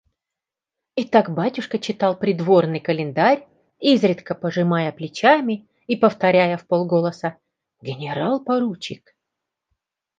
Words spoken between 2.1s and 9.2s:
Придворный календарь, изредка пожимая плечами и повторяя вполголоса: «Генерал-поручик!..